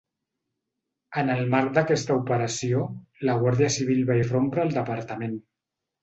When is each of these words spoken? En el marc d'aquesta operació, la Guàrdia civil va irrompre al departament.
En 1.21 1.27
el 1.33 1.41
marc 1.55 1.67
d'aquesta 1.75 2.15
operació, 2.21 2.81
la 3.29 3.35
Guàrdia 3.43 3.69
civil 3.75 4.01
va 4.09 4.17
irrompre 4.23 4.63
al 4.63 4.73
departament. 4.79 5.37